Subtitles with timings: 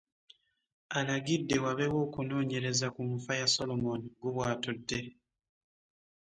[0.97, 4.99] Alagidde wabeewo okunoonyereza ku nfa ya Solomon Gubwatudde.